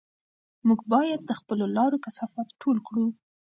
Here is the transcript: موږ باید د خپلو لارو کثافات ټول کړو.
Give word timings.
موږ 0.67 0.79
باید 0.93 1.21
د 1.25 1.31
خپلو 1.39 1.65
لارو 1.77 1.97
کثافات 2.05 2.47
ټول 2.61 2.77
کړو. 2.87 3.05